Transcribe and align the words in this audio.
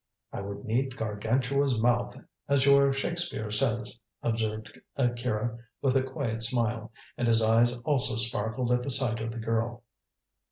"I 0.33 0.41
would 0.41 0.65
need 0.65 0.97
Gargantua's 0.97 1.77
mouth 1.77 2.25
as 2.49 2.65
your 2.65 2.91
Shakespeare 2.91 3.51
says," 3.51 3.99
observed 4.23 4.79
Akira 4.95 5.59
with 5.79 5.95
a 5.95 6.01
quiet 6.01 6.41
smile, 6.41 6.91
and 7.19 7.27
his 7.27 7.43
eyes 7.43 7.77
also 7.83 8.15
sparkled 8.15 8.71
at 8.71 8.81
the 8.81 8.89
sight 8.89 9.19
of 9.19 9.29
the 9.31 9.37
girl. 9.37 9.83